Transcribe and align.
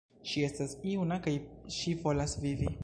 Ŝi 0.29 0.45
estas 0.47 0.73
juna 0.93 1.21
kaj 1.27 1.35
ŝi 1.77 1.97
volas 2.05 2.37
vivi! 2.47 2.77